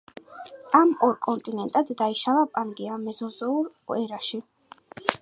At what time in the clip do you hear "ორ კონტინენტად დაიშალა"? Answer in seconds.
1.07-2.49